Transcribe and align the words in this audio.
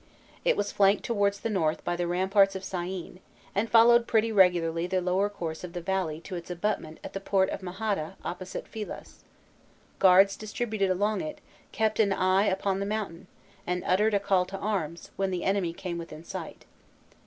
It 0.43 0.57
was 0.57 0.71
flanked 0.71 1.03
towards 1.03 1.39
the 1.41 1.49
north 1.51 1.83
by 1.85 1.95
the 1.95 2.07
ramparts 2.07 2.55
of 2.55 2.63
Syene, 2.63 3.19
and 3.53 3.69
followed 3.69 4.07
pretty 4.07 4.31
regularly 4.31 4.87
the 4.87 4.99
lower 4.99 5.29
course 5.29 5.63
of 5.63 5.73
the 5.73 5.79
valley 5.79 6.19
to 6.21 6.33
its 6.35 6.49
abutment 6.49 6.99
at 7.03 7.13
the 7.13 7.19
port 7.19 7.51
of 7.51 7.61
Mahatta 7.61 8.15
opposite 8.25 8.67
Philas: 8.67 9.19
guards 9.99 10.35
distributed 10.35 10.89
along 10.89 11.21
it, 11.21 11.39
kept 11.71 11.99
an 11.99 12.13
eye 12.13 12.45
upon 12.45 12.79
the 12.79 12.85
mountain, 12.87 13.27
and 13.67 13.83
uttered 13.85 14.15
a 14.15 14.19
call 14.19 14.43
to 14.45 14.57
arms, 14.57 15.11
when 15.17 15.29
the 15.29 15.43
enemy 15.43 15.71
came 15.71 15.99
within 15.99 16.23
sight. 16.23 16.65